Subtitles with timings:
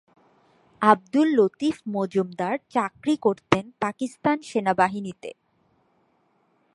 [0.81, 5.29] আবদুল লতিফ মজুমদার চাকরি করতেন পাকিস্তান সেনাবাহিনীতে।